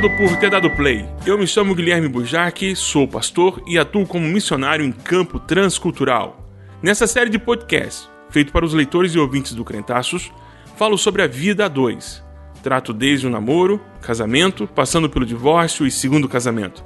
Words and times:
Obrigado 0.00 0.16
por 0.16 0.36
ter 0.38 0.50
dado 0.50 0.70
play. 0.70 1.06
Eu 1.26 1.36
me 1.36 1.46
chamo 1.46 1.74
Guilherme 1.74 2.08
Burjac, 2.08 2.74
sou 2.74 3.06
pastor 3.06 3.62
e 3.66 3.78
atuo 3.78 4.06
como 4.06 4.26
missionário 4.26 4.82
em 4.82 4.90
campo 4.90 5.38
transcultural. 5.38 6.48
Nessa 6.82 7.06
série 7.06 7.28
de 7.28 7.38
podcasts, 7.38 8.08
feito 8.30 8.50
para 8.50 8.64
os 8.64 8.72
leitores 8.72 9.14
e 9.14 9.18
ouvintes 9.18 9.52
do 9.52 9.62
Crentaços, 9.62 10.32
falo 10.78 10.96
sobre 10.96 11.20
a 11.20 11.26
vida 11.26 11.66
a 11.66 11.68
dois. 11.68 12.24
Trato 12.62 12.94
desde 12.94 13.26
o 13.26 13.30
namoro, 13.30 13.78
casamento, 14.00 14.66
passando 14.66 15.10
pelo 15.10 15.26
divórcio 15.26 15.86
e 15.86 15.90
segundo 15.90 16.26
casamento. 16.26 16.82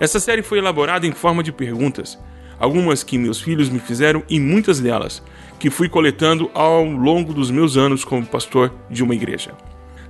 Essa 0.00 0.18
série 0.18 0.42
foi 0.42 0.58
elaborada 0.58 1.06
em 1.06 1.12
forma 1.12 1.44
de 1.44 1.52
perguntas, 1.52 2.18
algumas 2.58 3.04
que 3.04 3.18
meus 3.18 3.40
filhos 3.40 3.68
me 3.68 3.78
fizeram 3.78 4.24
e 4.28 4.40
muitas 4.40 4.80
delas 4.80 5.22
que 5.60 5.70
fui 5.70 5.88
coletando 5.88 6.50
ao 6.52 6.84
longo 6.84 7.32
dos 7.32 7.52
meus 7.52 7.76
anos 7.76 8.04
como 8.04 8.26
pastor 8.26 8.74
de 8.90 9.04
uma 9.04 9.14
igreja. 9.14 9.52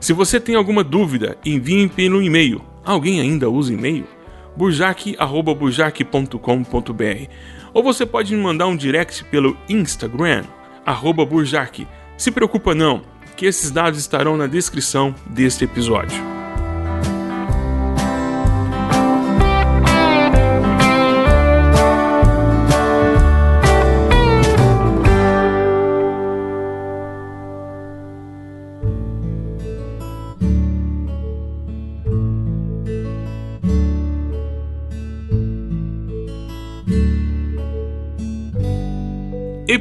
Se 0.00 0.12
você 0.12 0.38
tem 0.38 0.54
alguma 0.54 0.84
dúvida, 0.84 1.36
envie 1.44 1.88
pelo 1.88 2.22
e-mail. 2.22 2.62
Alguém 2.84 3.20
ainda 3.20 3.50
usa 3.50 3.72
e-mail? 3.72 4.04
burjac.burjac.com.br 4.56 7.30
Ou 7.72 7.82
você 7.82 8.06
pode 8.06 8.34
me 8.34 8.42
mandar 8.42 8.66
um 8.66 8.76
direct 8.76 9.24
pelo 9.24 9.56
Instagram, 9.68 10.44
arroba 10.84 11.24
burjac. 11.24 11.86
Se 12.16 12.30
preocupa 12.30 12.74
não, 12.74 13.02
que 13.36 13.46
esses 13.46 13.70
dados 13.70 14.00
estarão 14.00 14.36
na 14.36 14.48
descrição 14.48 15.14
deste 15.26 15.64
episódio. 15.64 16.37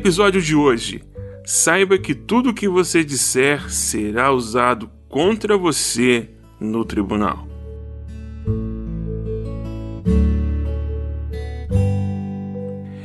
Episódio 0.07 0.41
de 0.41 0.55
hoje. 0.55 1.03
Saiba 1.45 1.97
que 1.97 2.15
tudo 2.15 2.51
o 2.51 2.53
que 2.53 2.65
você 2.65 3.03
disser 3.03 3.69
será 3.69 4.31
usado 4.31 4.89
contra 5.09 5.57
você 5.57 6.29
no 6.61 6.85
tribunal. 6.85 7.45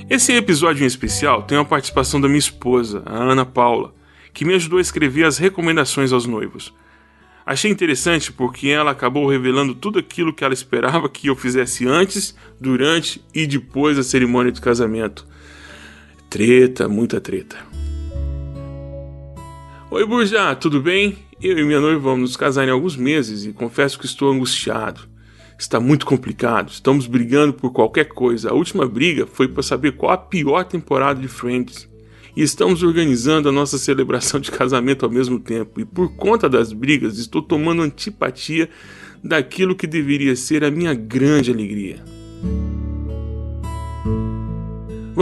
Esse 0.08 0.32
episódio 0.34 0.84
em 0.84 0.86
especial 0.86 1.42
tem 1.42 1.58
a 1.58 1.64
participação 1.64 2.20
da 2.20 2.28
minha 2.28 2.38
esposa, 2.38 3.02
a 3.04 3.16
Ana 3.16 3.44
Paula, 3.44 3.92
que 4.32 4.44
me 4.44 4.54
ajudou 4.54 4.78
a 4.78 4.82
escrever 4.82 5.24
as 5.24 5.38
recomendações 5.38 6.12
aos 6.12 6.24
noivos. 6.24 6.72
Achei 7.44 7.68
interessante 7.68 8.32
porque 8.32 8.68
ela 8.68 8.92
acabou 8.92 9.28
revelando 9.28 9.74
tudo 9.74 9.98
aquilo 9.98 10.32
que 10.32 10.44
ela 10.44 10.54
esperava 10.54 11.08
que 11.08 11.26
eu 11.26 11.34
fizesse 11.34 11.84
antes, 11.84 12.32
durante 12.60 13.20
e 13.34 13.44
depois 13.44 13.96
da 13.96 14.04
cerimônia 14.04 14.52
de 14.52 14.60
casamento. 14.60 15.26
Treta, 16.32 16.88
muita 16.88 17.20
treta. 17.20 17.58
Oi, 19.90 20.06
Burja, 20.06 20.54
tudo 20.54 20.80
bem? 20.80 21.18
Eu 21.42 21.58
e 21.58 21.62
minha 21.62 21.78
noiva 21.78 22.00
vamos 22.00 22.20
nos 22.20 22.36
casar 22.38 22.66
em 22.66 22.70
alguns 22.70 22.96
meses 22.96 23.44
e 23.44 23.52
confesso 23.52 23.98
que 23.98 24.06
estou 24.06 24.32
angustiado. 24.32 25.02
Está 25.58 25.78
muito 25.78 26.06
complicado, 26.06 26.70
estamos 26.70 27.06
brigando 27.06 27.52
por 27.52 27.70
qualquer 27.70 28.06
coisa. 28.06 28.48
A 28.48 28.54
última 28.54 28.88
briga 28.88 29.26
foi 29.26 29.46
para 29.46 29.62
saber 29.62 29.92
qual 29.92 30.10
a 30.10 30.16
pior 30.16 30.64
temporada 30.64 31.20
de 31.20 31.28
Friends. 31.28 31.86
E 32.34 32.40
estamos 32.42 32.82
organizando 32.82 33.50
a 33.50 33.52
nossa 33.52 33.76
celebração 33.76 34.40
de 34.40 34.50
casamento 34.50 35.04
ao 35.04 35.12
mesmo 35.12 35.38
tempo. 35.38 35.82
E 35.82 35.84
por 35.84 36.16
conta 36.16 36.48
das 36.48 36.72
brigas, 36.72 37.18
estou 37.18 37.42
tomando 37.42 37.82
antipatia 37.82 38.70
daquilo 39.22 39.76
que 39.76 39.86
deveria 39.86 40.34
ser 40.34 40.64
a 40.64 40.70
minha 40.70 40.94
grande 40.94 41.50
alegria. 41.50 42.02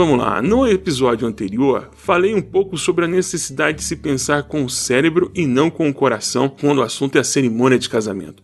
Vamos 0.03 0.17
lá, 0.17 0.41
no 0.41 0.67
episódio 0.67 1.27
anterior 1.27 1.91
falei 1.93 2.33
um 2.33 2.41
pouco 2.41 2.75
sobre 2.75 3.05
a 3.05 3.07
necessidade 3.07 3.77
de 3.77 3.83
se 3.83 3.95
pensar 3.95 4.41
com 4.41 4.65
o 4.65 4.69
cérebro 4.69 5.31
e 5.35 5.45
não 5.45 5.69
com 5.69 5.87
o 5.87 5.93
coração 5.93 6.49
quando 6.49 6.79
o 6.79 6.81
assunto 6.81 7.19
é 7.19 7.21
a 7.21 7.23
cerimônia 7.23 7.77
de 7.77 7.87
casamento. 7.87 8.41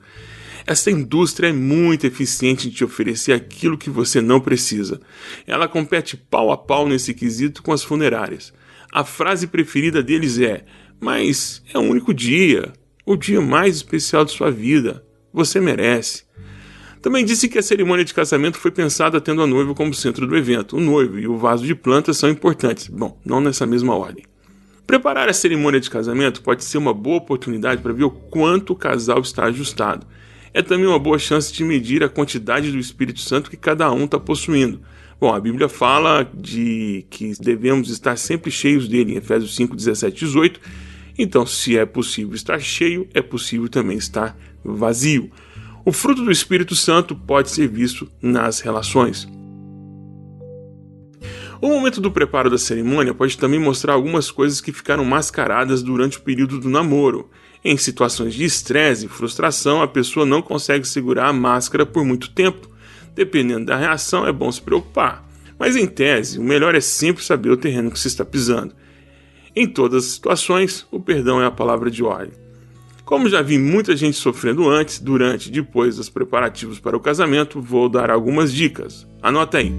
Essa 0.68 0.92
indústria 0.92 1.48
é 1.48 1.52
muito 1.52 2.06
eficiente 2.06 2.68
em 2.68 2.70
te 2.70 2.84
oferecer 2.84 3.34
aquilo 3.34 3.76
que 3.76 3.90
você 3.90 4.22
não 4.22 4.40
precisa. 4.40 5.02
Ela 5.48 5.68
compete 5.68 6.16
pau 6.16 6.52
a 6.52 6.58
pau 6.58 6.88
nesse 6.88 7.12
quesito 7.12 7.64
com 7.64 7.74
as 7.74 7.84
funerárias. 7.84 8.54
A 8.92 9.04
frase 9.04 9.48
preferida 9.48 10.04
deles 10.04 10.38
é: 10.38 10.64
Mas 11.00 11.64
é 11.74 11.80
o 11.80 11.82
único 11.82 12.14
dia, 12.14 12.72
o 13.04 13.16
dia 13.16 13.42
mais 13.42 13.78
especial 13.78 14.24
de 14.24 14.32
sua 14.32 14.52
vida. 14.52 15.04
Você 15.34 15.60
merece. 15.60 16.24
Também 17.02 17.24
disse 17.24 17.48
que 17.48 17.60
a 17.60 17.64
cerimônia 17.64 18.04
de 18.04 18.14
casamento 18.14 18.58
foi 18.58 18.72
pensada 18.72 19.22
tendo 19.22 19.42
a 19.42 19.48
noiva 19.48 19.74
como 19.74 19.94
centro 19.94 20.26
do 20.26 20.36
evento. 20.36 20.78
O 20.78 20.80
noivo 20.80 21.20
e 21.20 21.28
o 21.28 21.38
vaso 21.38 21.66
de 21.66 21.76
plantas 21.76 22.18
são 22.18 22.30
importantes. 22.30 22.88
Bom, 22.88 23.20
não 23.24 23.40
nessa 23.40 23.66
mesma 23.66 23.96
ordem. 23.96 24.26
Preparar 24.86 25.28
a 25.28 25.34
cerimônia 25.34 25.80
de 25.80 25.90
casamento 25.90 26.42
pode 26.42 26.64
ser 26.64 26.78
uma 26.78 26.94
boa 26.94 27.18
oportunidade 27.18 27.82
para 27.82 27.94
ver 27.94 28.06
o 28.06 28.10
quanto 28.10 28.72
o 28.72 28.76
casal 28.76 29.20
está 29.20 29.46
ajustado. 29.46 30.08
É 30.54 30.62
também 30.62 30.88
uma 30.88 30.98
boa 30.98 31.20
chance 31.20 31.52
de 31.54 31.64
medir 31.64 32.04
a 32.04 32.10
quantidade 32.10 32.72
do 32.72 32.80
Espírito 32.80 33.20
Santo 33.20 33.50
que 33.50 33.58
cada 33.58 33.92
um 33.92 34.06
está 34.06 34.18
possuindo. 34.18 34.82
Bom, 35.20 35.34
a 35.34 35.40
Bíblia 35.40 35.68
fala 35.68 36.30
de 36.34 37.06
que 37.10 37.34
devemos 37.40 37.90
estar 37.90 38.18
sempre 38.18 38.50
cheios 38.50 38.88
dele, 38.88 39.14
em 39.14 39.18
Efésios 39.18 39.56
5, 39.56 39.76
17 39.76 40.26
18. 40.26 40.60
Então, 41.18 41.46
se 41.46 41.78
é 41.78 41.86
possível 41.86 42.34
estar 42.36 42.60
cheio, 42.60 43.08
é 43.14 43.22
possível 43.22 43.68
também 43.68 43.98
estar 43.98 44.38
vazio. 44.64 45.30
O 45.88 45.94
fruto 45.94 46.22
do 46.22 46.30
Espírito 46.30 46.76
Santo 46.76 47.16
pode 47.16 47.50
ser 47.50 47.66
visto 47.70 48.12
nas 48.22 48.60
relações. 48.60 49.26
O 51.62 51.70
momento 51.70 52.02
do 52.02 52.12
preparo 52.12 52.50
da 52.50 52.58
cerimônia 52.58 53.14
pode 53.14 53.38
também 53.38 53.58
mostrar 53.58 53.94
algumas 53.94 54.30
coisas 54.30 54.60
que 54.60 54.74
ficaram 54.74 55.06
mascaradas 55.06 55.82
durante 55.82 56.18
o 56.18 56.22
período 56.22 56.60
do 56.60 56.70
namoro. 56.70 57.30
Em 57.64 57.78
situações 57.78 58.34
de 58.34 58.44
estresse 58.44 59.06
e 59.06 59.08
frustração, 59.08 59.82
a 59.82 59.88
pessoa 59.88 60.26
não 60.26 60.42
consegue 60.42 60.86
segurar 60.86 61.30
a 61.30 61.34
máscara 61.34 61.86
por 61.86 62.04
muito 62.04 62.32
tempo. 62.32 62.70
Dependendo 63.16 63.68
da 63.68 63.78
reação, 63.78 64.28
é 64.28 64.32
bom 64.34 64.52
se 64.52 64.62
preocupar. 64.62 65.26
Mas 65.58 65.78
em 65.78 65.88
tese, 65.88 66.38
o 66.38 66.44
melhor 66.44 66.76
é 66.76 66.82
sempre 66.82 67.24
saber 67.24 67.50
o 67.50 67.56
terreno 67.56 67.92
que 67.92 68.00
se 68.00 68.10
está 68.10 68.26
pisando. 68.26 68.76
Em 69.56 69.66
todas 69.66 70.04
as 70.04 70.12
situações, 70.12 70.86
o 70.92 71.00
perdão 71.00 71.42
é 71.42 71.46
a 71.46 71.52
palavra 71.52 71.90
de 71.90 72.04
ordem. 72.04 72.47
Como 73.08 73.30
já 73.30 73.42
vi 73.42 73.58
muita 73.58 73.96
gente 73.96 74.18
sofrendo 74.18 74.70
antes, 74.70 75.00
durante 75.00 75.48
e 75.48 75.52
depois 75.52 75.96
dos 75.96 76.10
preparativos 76.10 76.78
para 76.78 76.98
o 76.98 77.00
casamento, 77.00 77.62
vou 77.62 77.88
dar 77.88 78.12
algumas 78.12 78.52
dicas. 78.52 79.08
Anota 79.22 79.60
aí. 79.60 79.72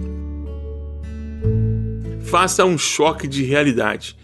Faça 2.22 2.64
um 2.64 2.78
choque 2.78 3.28
de 3.28 3.44
realidade. 3.44 4.16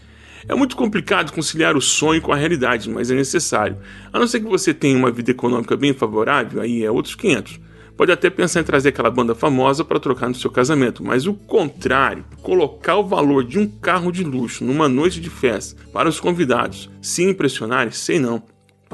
É 0.48 0.54
muito 0.54 0.74
complicado 0.74 1.34
conciliar 1.34 1.76
o 1.76 1.82
sonho 1.82 2.22
com 2.22 2.32
a 2.32 2.36
realidade, 2.36 2.88
mas 2.88 3.10
é 3.10 3.14
necessário. 3.14 3.76
A 4.10 4.18
não 4.18 4.26
ser 4.26 4.40
que 4.40 4.48
você 4.48 4.72
tenha 4.72 4.96
uma 4.96 5.10
vida 5.10 5.32
econômica 5.32 5.76
bem 5.76 5.92
favorável, 5.92 6.62
aí 6.62 6.82
é 6.82 6.90
outros 6.90 7.14
500. 7.14 7.60
Pode 7.98 8.10
até 8.10 8.30
pensar 8.30 8.60
em 8.60 8.64
trazer 8.64 8.88
aquela 8.88 9.10
banda 9.10 9.34
famosa 9.34 9.84
para 9.84 10.00
trocar 10.00 10.28
no 10.28 10.34
seu 10.34 10.50
casamento, 10.50 11.04
mas 11.04 11.26
o 11.26 11.34
contrário, 11.34 12.24
colocar 12.40 12.96
o 12.96 13.06
valor 13.06 13.44
de 13.44 13.58
um 13.58 13.66
carro 13.66 14.10
de 14.10 14.24
luxo 14.24 14.64
numa 14.64 14.88
noite 14.88 15.20
de 15.20 15.28
festa 15.28 15.78
para 15.92 16.08
os 16.08 16.18
convidados 16.18 16.88
se 17.02 17.22
impressionarem, 17.22 17.92
sei 17.92 18.18
não 18.18 18.42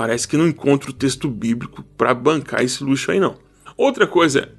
parece 0.00 0.26
que 0.26 0.34
não 0.34 0.48
encontro 0.48 0.94
texto 0.94 1.28
bíblico 1.28 1.82
para 1.82 2.14
bancar 2.14 2.64
esse 2.64 2.82
luxo 2.82 3.10
aí 3.10 3.20
não. 3.20 3.36
Outra 3.76 4.06
coisa 4.06 4.50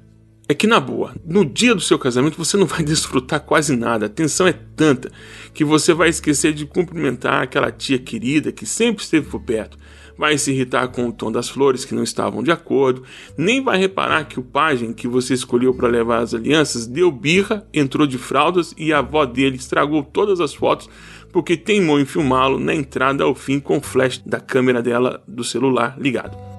é 0.48 0.54
que 0.54 0.66
na 0.66 0.80
boa, 0.80 1.14
no 1.24 1.44
dia 1.44 1.74
do 1.74 1.80
seu 1.80 1.98
casamento 1.98 2.36
você 2.36 2.56
não 2.56 2.66
vai 2.66 2.82
desfrutar 2.84 3.40
quase 3.40 3.76
nada. 3.76 4.06
A 4.06 4.08
tensão 4.08 4.46
é 4.46 4.52
tanta 4.52 5.10
que 5.54 5.64
você 5.64 5.94
vai 5.94 6.08
esquecer 6.08 6.52
de 6.52 6.66
cumprimentar 6.66 7.42
aquela 7.42 7.70
tia 7.70 7.98
querida 7.98 8.52
que 8.52 8.66
sempre 8.66 9.02
esteve 9.02 9.28
por 9.28 9.40
perto. 9.40 9.78
Vai 10.18 10.36
se 10.36 10.52
irritar 10.52 10.88
com 10.88 11.08
o 11.08 11.12
tom 11.12 11.32
das 11.32 11.48
flores 11.48 11.84
que 11.84 11.94
não 11.94 12.02
estavam 12.02 12.42
de 12.42 12.50
acordo, 12.50 13.02
nem 13.36 13.62
vai 13.62 13.78
reparar 13.78 14.24
que 14.24 14.38
o 14.38 14.42
pajem 14.42 14.92
que 14.92 15.08
você 15.08 15.32
escolheu 15.32 15.72
para 15.72 15.88
levar 15.88 16.18
as 16.18 16.34
alianças 16.34 16.86
deu 16.86 17.10
birra, 17.10 17.66
entrou 17.72 18.06
de 18.06 18.18
fraldas 18.18 18.74
e 18.76 18.92
a 18.92 18.98
avó 18.98 19.24
dele 19.24 19.56
estragou 19.56 20.02
todas 20.02 20.38
as 20.38 20.52
fotos 20.52 20.88
porque 21.32 21.56
teimou 21.56 21.98
em 21.98 22.04
filmá-lo 22.04 22.60
na 22.60 22.74
entrada 22.74 23.24
ao 23.24 23.34
fim 23.34 23.58
com 23.58 23.78
o 23.78 23.82
flash 23.82 24.18
da 24.24 24.38
câmera 24.38 24.82
dela 24.82 25.22
do 25.26 25.42
celular 25.42 25.96
ligado. 25.98 26.51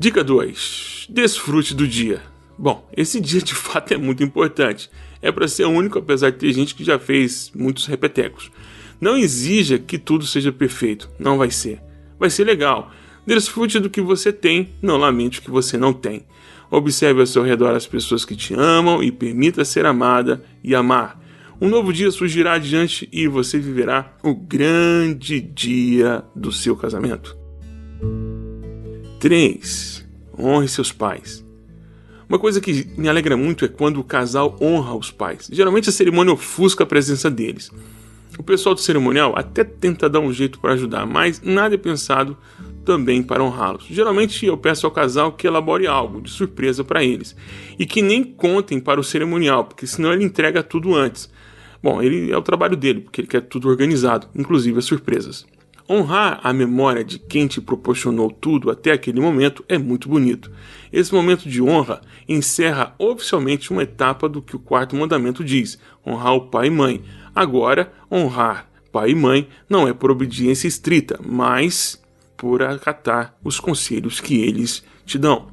Dica 0.00 0.22
2: 0.22 1.08
Desfrute 1.10 1.74
do 1.74 1.84
dia. 1.84 2.22
Bom, 2.56 2.88
esse 2.96 3.18
dia 3.20 3.42
de 3.42 3.52
fato 3.52 3.92
é 3.92 3.96
muito 3.96 4.22
importante. 4.22 4.88
É 5.20 5.32
para 5.32 5.48
ser 5.48 5.64
único, 5.64 5.98
apesar 5.98 6.30
de 6.30 6.38
ter 6.38 6.52
gente 6.52 6.72
que 6.72 6.84
já 6.84 7.00
fez 7.00 7.50
muitos 7.52 7.86
repetecos. 7.86 8.48
Não 9.00 9.16
exija 9.16 9.76
que 9.76 9.98
tudo 9.98 10.24
seja 10.24 10.52
perfeito, 10.52 11.10
não 11.18 11.36
vai 11.36 11.50
ser. 11.50 11.80
Vai 12.16 12.30
ser 12.30 12.44
legal. 12.44 12.92
Desfrute 13.26 13.80
do 13.80 13.90
que 13.90 14.00
você 14.00 14.32
tem, 14.32 14.68
não 14.80 14.96
lamente 14.96 15.40
o 15.40 15.42
que 15.42 15.50
você 15.50 15.76
não 15.76 15.92
tem. 15.92 16.24
Observe 16.70 17.18
ao 17.18 17.26
seu 17.26 17.42
redor 17.42 17.74
as 17.74 17.86
pessoas 17.86 18.24
que 18.24 18.36
te 18.36 18.54
amam 18.54 19.02
e 19.02 19.10
permita 19.10 19.64
ser 19.64 19.84
amada 19.84 20.44
e 20.62 20.76
amar. 20.76 21.20
Um 21.60 21.68
novo 21.68 21.92
dia 21.92 22.12
surgirá 22.12 22.52
adiante 22.52 23.08
e 23.10 23.26
você 23.26 23.58
viverá 23.58 24.16
o 24.22 24.32
grande 24.32 25.40
dia 25.40 26.22
do 26.36 26.52
seu 26.52 26.76
casamento. 26.76 27.36
3. 29.18 30.06
Honre 30.38 30.68
seus 30.68 30.92
pais. 30.92 31.44
Uma 32.28 32.38
coisa 32.38 32.60
que 32.60 32.86
me 32.96 33.08
alegra 33.08 33.36
muito 33.36 33.64
é 33.64 33.68
quando 33.68 33.98
o 33.98 34.04
casal 34.04 34.56
honra 34.60 34.94
os 34.94 35.10
pais. 35.10 35.48
Geralmente 35.50 35.88
a 35.88 35.92
cerimônia 35.92 36.32
ofusca 36.32 36.84
a 36.84 36.86
presença 36.86 37.28
deles. 37.28 37.70
O 38.38 38.42
pessoal 38.44 38.74
do 38.74 38.80
cerimonial 38.80 39.34
até 39.36 39.64
tenta 39.64 40.08
dar 40.08 40.20
um 40.20 40.32
jeito 40.32 40.60
para 40.60 40.74
ajudar, 40.74 41.04
mas 41.04 41.42
nada 41.42 41.74
é 41.74 41.78
pensado 41.78 42.36
também 42.84 43.20
para 43.20 43.42
honrá-los. 43.42 43.86
Geralmente 43.90 44.46
eu 44.46 44.56
peço 44.56 44.86
ao 44.86 44.92
casal 44.92 45.32
que 45.32 45.48
elabore 45.48 45.88
algo 45.88 46.20
de 46.20 46.30
surpresa 46.30 46.84
para 46.84 47.02
eles 47.02 47.34
e 47.76 47.84
que 47.84 48.00
nem 48.00 48.22
contem 48.22 48.78
para 48.78 49.00
o 49.00 49.04
cerimonial, 49.04 49.64
porque 49.64 49.86
senão 49.86 50.12
ele 50.12 50.22
entrega 50.22 50.62
tudo 50.62 50.94
antes. 50.94 51.28
Bom, 51.82 52.00
ele 52.00 52.30
é 52.30 52.36
o 52.36 52.42
trabalho 52.42 52.76
dele, 52.76 53.00
porque 53.00 53.20
ele 53.20 53.28
quer 53.28 53.40
tudo 53.40 53.68
organizado, 53.68 54.28
inclusive 54.34 54.78
as 54.78 54.84
surpresas. 54.84 55.44
Honrar 55.90 56.40
a 56.42 56.52
memória 56.52 57.02
de 57.02 57.18
quem 57.18 57.46
te 57.46 57.62
proporcionou 57.62 58.30
tudo 58.30 58.70
até 58.70 58.92
aquele 58.92 59.20
momento 59.20 59.64
é 59.66 59.78
muito 59.78 60.06
bonito. 60.06 60.52
Esse 60.92 61.14
momento 61.14 61.48
de 61.48 61.62
honra 61.62 62.02
encerra 62.28 62.94
oficialmente 62.98 63.70
uma 63.70 63.84
etapa 63.84 64.28
do 64.28 64.42
que 64.42 64.54
o 64.54 64.58
quarto 64.58 64.94
mandamento 64.94 65.42
diz: 65.42 65.78
honrar 66.06 66.34
o 66.34 66.48
pai 66.48 66.66
e 66.66 66.70
mãe. 66.70 67.02
Agora, 67.34 67.90
honrar 68.12 68.68
pai 68.92 69.10
e 69.10 69.14
mãe 69.14 69.48
não 69.68 69.88
é 69.88 69.94
por 69.94 70.10
obediência 70.10 70.68
estrita, 70.68 71.18
mas 71.24 72.02
por 72.36 72.62
acatar 72.62 73.34
os 73.42 73.58
conselhos 73.58 74.20
que 74.20 74.40
eles 74.40 74.84
te 75.06 75.18
dão. 75.18 75.48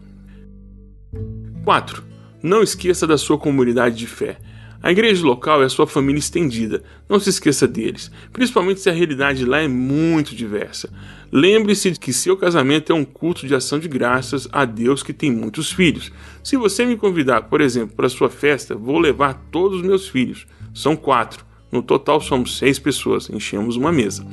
4. 1.64 2.04
Não 2.44 2.62
esqueça 2.62 3.08
da 3.08 3.18
sua 3.18 3.38
comunidade 3.38 3.96
de 3.96 4.06
fé. 4.06 4.38
A 4.86 4.92
igreja 4.92 5.26
local 5.26 5.64
é 5.64 5.66
a 5.66 5.70
sua 5.70 5.88
família 5.88 6.20
estendida. 6.20 6.84
Não 7.10 7.20
se 7.20 7.28
esqueça 7.28 7.68
deles, 7.68 8.12
principalmente 8.32 8.82
se 8.82 8.88
a 8.88 8.94
realidade 8.94 9.44
lá 9.44 9.58
é 9.58 9.68
muito 9.68 10.36
diversa. 10.36 10.94
Lembre-se 11.32 11.90
de 11.90 12.00
que 12.00 12.14
seu 12.14 12.38
casamento 12.38 12.92
é 12.92 12.96
um 12.96 13.04
culto 13.04 13.48
de 13.48 13.56
ação 13.56 13.80
de 13.80 13.88
graças 13.88 14.48
a 14.52 14.64
Deus 14.64 15.02
que 15.02 15.12
tem 15.12 15.32
muitos 15.32 15.72
filhos. 15.72 16.12
Se 16.44 16.56
você 16.56 16.86
me 16.86 16.96
convidar, 16.96 17.50
por 17.50 17.62
exemplo, 17.62 17.96
para 17.96 18.08
sua 18.08 18.30
festa, 18.30 18.76
vou 18.76 19.00
levar 19.00 19.34
todos 19.52 19.80
os 19.80 19.84
meus 19.84 20.08
filhos. 20.08 20.46
São 20.72 20.96
quatro. 20.96 21.44
No 21.72 21.82
total 21.82 22.22
somos 22.22 22.56
seis 22.56 22.78
pessoas. 22.78 23.28
Enchemos 23.28 23.78
uma 23.78 23.92
mesa. 23.92 24.24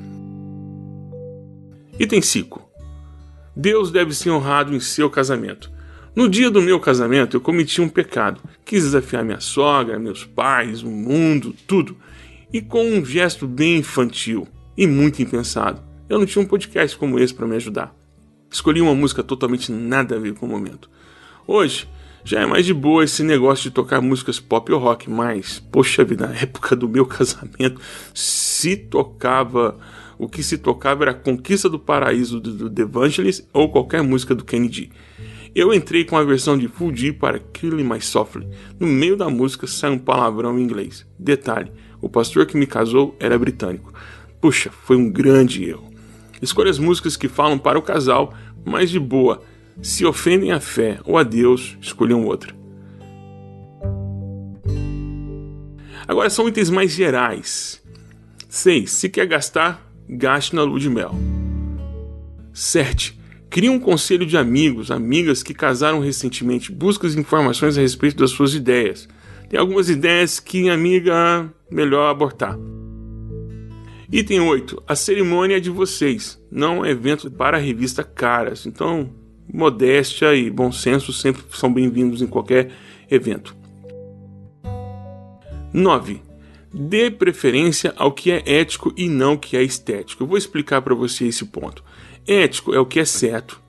Item 1.99 2.21
5. 2.21 2.63
Deus 3.57 3.91
deve 3.91 4.13
ser 4.13 4.29
honrado 4.29 4.75
em 4.75 4.81
seu 4.81 5.09
casamento. 5.09 5.72
No 6.15 6.29
dia 6.29 6.51
do 6.51 6.61
meu 6.61 6.79
casamento, 6.79 7.37
eu 7.37 7.41
cometi 7.41 7.81
um 7.81 7.89
pecado. 7.89 8.39
Quis 8.67 8.83
desafiar 8.85 9.25
minha 9.25 9.41
sogra, 9.41 9.99
meus 9.99 10.27
pais, 10.27 10.83
o 10.83 10.91
mundo, 10.91 11.55
tudo. 11.67 11.97
E 12.53 12.61
com 12.61 12.85
um 12.85 13.03
gesto 13.03 13.47
bem 13.47 13.79
infantil 13.79 14.47
e 14.77 14.87
muito 14.87 15.23
impensado. 15.23 15.83
Eu 16.11 16.19
não 16.19 16.27
tinha 16.27 16.45
um 16.45 16.47
podcast 16.47 16.99
como 16.99 17.19
esse 17.19 17.33
para 17.33 17.47
me 17.47 17.57
ajudar. 17.57 17.95
Escolhi 18.51 18.83
uma 18.83 18.95
música 18.95 19.23
totalmente 19.23 19.73
nada 19.73 20.17
a 20.17 20.19
ver 20.19 20.35
com 20.35 20.45
o 20.45 20.49
momento. 20.51 20.91
Hoje, 21.47 21.89
já 22.23 22.41
é 22.41 22.47
mais 22.47 22.67
de 22.67 22.75
boa 22.75 23.05
esse 23.05 23.23
negócio 23.23 23.65
de 23.65 23.71
tocar 23.71 24.03
músicas 24.03 24.39
pop 24.39 24.71
ou 24.71 24.79
rock, 24.79 25.09
mas, 25.09 25.59
poxa 25.59 26.05
vida, 26.05 26.27
na 26.27 26.35
época 26.35 26.77
do 26.77 26.87
meu 26.87 27.07
casamento, 27.07 27.81
se 28.13 28.77
tocava. 28.77 29.79
O 30.19 30.29
que 30.29 30.43
se 30.43 30.59
tocava 30.59 31.05
era 31.05 31.11
a 31.13 31.15
Conquista 31.15 31.71
do 31.71 31.79
Paraíso 31.79 32.39
do 32.39 32.69
The 32.69 32.83
Evangelist 32.83 33.45
ou 33.51 33.71
qualquer 33.71 34.03
música 34.03 34.35
do 34.35 34.45
Kennedy. 34.45 34.93
Eu 35.55 35.75
entrei 35.75 36.05
com 36.05 36.17
a 36.17 36.25
versão 36.25 36.57
de 36.57 36.71
G 36.95 37.13
para 37.13 37.39
Killing 37.39 37.85
My 37.85 38.01
Softly. 38.01 38.49
No 38.81 38.87
meio 38.87 39.17
da 39.17 39.29
música 39.29 39.67
sai 39.67 39.91
um 39.91 39.99
palavrão 39.99 40.59
em 40.59 40.63
inglês. 40.63 41.07
Detalhe: 41.19 41.71
o 42.01 42.09
pastor 42.09 42.47
que 42.47 42.57
me 42.57 42.67
casou 42.67 43.15
era 43.21 43.39
britânico. 43.39 43.93
Puxa, 44.41 44.71
foi 44.71 44.97
um 44.97 45.11
grande 45.11 45.65
erro. 45.65 45.93
Escolha 46.41 46.71
as 46.71 46.79
músicas 46.79 47.17
que 47.17 47.29
falam 47.29 47.59
para 47.59 47.79
o 47.79 47.83
casal, 47.83 48.33
mas 48.65 48.91
de 48.91 48.99
boa. 48.99 49.43
Se 49.83 50.07
ofendem 50.07 50.53
a 50.53 50.61
fé 50.61 50.99
ou 51.05 51.19
a 51.19 51.23
Deus, 51.23 51.77
escolham 51.81 52.25
outra. 52.25 52.55
Agora 56.09 56.31
são 56.31 56.49
itens 56.49 56.71
mais 56.71 56.93
gerais. 56.93 57.83
6. 58.49 58.91
Se 58.91 59.09
quer 59.09 59.27
gastar, 59.27 59.87
gaste 60.09 60.57
na 60.57 60.63
lua 60.63 60.81
de 60.81 60.89
mel. 60.89 61.15
7. 62.53 63.22
Crie 63.53 63.69
um 63.69 63.79
conselho 63.79 64.25
de 64.25 64.35
amigos, 64.39 64.91
amigas 64.91 65.43
que 65.43 65.53
casaram 65.53 66.01
recentemente. 66.01 66.73
Busque 66.73 67.07
informações 67.09 67.77
a 67.77 67.83
respeito 67.83 68.17
das 68.17 68.31
suas 68.31 68.55
ideias. 68.55 69.07
Tem 69.51 69.61
algumas 69.61 69.91
ideias 69.91 70.41
que, 70.41 70.71
amiga, 70.71 71.53
melhor 71.71 72.11
abortar. 72.11 72.59
Item 74.11 74.41
8. 74.41 74.83
A 74.89 74.97
cerimônia 74.97 75.59
é 75.59 75.61
de 75.61 75.69
vocês, 75.69 76.43
não 76.51 76.79
um 76.79 76.87
evento 76.87 77.31
para 77.31 77.59
a 77.59 77.61
revista 77.61 78.03
Caras. 78.03 78.65
Então, 78.65 79.11
modéstia 79.53 80.35
e 80.35 80.49
bom 80.49 80.73
senso 80.73 81.13
sempre 81.13 81.43
são 81.51 81.71
bem-vindos 81.71 82.23
em 82.23 82.27
qualquer 82.27 82.71
evento. 83.11 83.55
9. 85.75 86.23
Dê 86.73 87.11
preferência 87.11 87.93
ao 87.99 88.13
que 88.13 88.31
é 88.31 88.43
ético 88.47 88.95
e 88.97 89.11
não 89.11 89.37
que 89.37 89.59
é 89.59 89.63
estético. 89.63 90.23
Eu 90.23 90.27
vou 90.27 90.39
explicar 90.39 90.81
para 90.81 90.95
você 90.95 91.27
esse 91.27 91.45
ponto. 91.45 91.85
Ético 92.27 92.73
é 92.73 92.79
o 92.79 92.87
que 92.87 93.01
é 93.01 93.05
certo. 93.05 93.61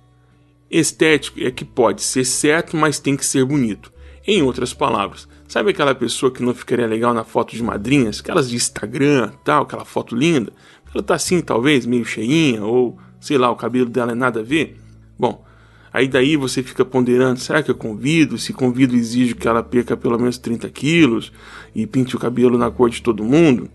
Estético 0.70 1.40
é 1.40 1.52
que 1.52 1.66
pode 1.66 2.02
ser 2.02 2.26
certo, 2.26 2.78
mas 2.78 3.00
tem 3.00 3.16
que 3.16 3.26
ser 3.26 3.46
bonito. 3.46 3.92
Em 4.26 4.42
outras 4.42 4.74
palavras, 4.74 5.28
sabe 5.48 5.72
aquela 5.72 5.94
pessoa 5.94 6.32
que 6.32 6.42
não 6.42 6.54
ficaria 6.54 6.88
legal 6.88 7.14
na 7.14 7.24
foto 7.24 7.56
de 7.56 7.64
madrinhas, 7.64 8.20
aquelas 8.20 8.50
de 8.50 8.56
Instagram, 8.56 9.32
tal, 9.44 9.64
aquela 9.64 9.86
foto 9.86 10.16
linda? 10.16 10.52
Ela 10.94 11.04
tá 11.04 11.16
assim, 11.16 11.42
talvez, 11.42 11.86
meio 11.86 12.06
cheinha, 12.06 12.64
ou 12.64 12.98
sei 13.20 13.38
lá, 13.38 13.50
o 13.50 13.56
cabelo 13.56 13.90
dela 13.90 14.12
é 14.12 14.16
nada 14.16 14.42
a 14.42 14.44
ver? 14.44 14.78
Bom, 15.18 15.44
aí 15.92 16.08
daí 16.08 16.38
você 16.38 16.62
fica 16.62 16.86
ponderando, 16.86 17.40
será 17.40 17.64
que 17.64 17.72
eu 17.72 17.76
convido? 17.76 18.38
Se 18.38 18.54
convido 18.54 18.96
exige 18.96 19.34
que 19.34 19.48
ela 19.48 19.64
perca 19.64 19.98
pelo 19.98 20.18
menos 20.20 20.38
30 20.38 20.70
quilos 20.70 21.32
e 21.74 21.88
pinte 21.88 22.16
o 22.16 22.20
cabelo 22.20 22.58
na 22.58 22.70
cor 22.70 22.90
de 22.90 23.02
todo 23.02 23.24
mundo? 23.24 23.70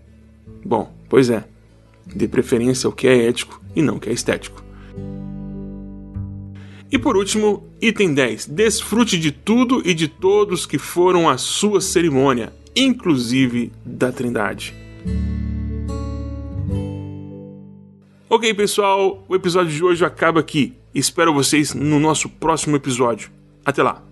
Bom, 0.65 0.93
pois 1.09 1.29
é, 1.29 1.45
dê 2.05 2.27
preferência 2.27 2.87
ao 2.87 2.93
que 2.93 3.07
é 3.07 3.27
ético 3.27 3.61
e 3.75 3.81
não 3.81 3.95
ao 3.95 3.99
que 3.99 4.09
é 4.09 4.13
estético. 4.13 4.68
E 6.91 6.97
por 6.97 7.15
último, 7.15 7.63
item 7.81 8.13
10. 8.13 8.47
Desfrute 8.47 9.19
de 9.19 9.31
tudo 9.31 9.81
e 9.85 9.93
de 9.93 10.07
todos 10.07 10.65
que 10.65 10.77
foram 10.77 11.29
à 11.29 11.37
sua 11.37 11.81
cerimônia, 11.81 12.51
inclusive 12.75 13.71
da 13.85 14.11
Trindade. 14.11 14.73
Ok, 18.27 18.53
pessoal, 18.53 19.23
o 19.27 19.35
episódio 19.35 19.71
de 19.71 19.83
hoje 19.83 20.03
acaba 20.03 20.39
aqui. 20.39 20.73
Espero 20.93 21.33
vocês 21.33 21.73
no 21.73 21.99
nosso 21.99 22.27
próximo 22.29 22.75
episódio. 22.75 23.29
Até 23.63 23.83
lá! 23.83 24.08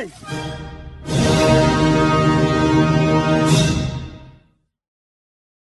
Mamãe! 0.00 0.69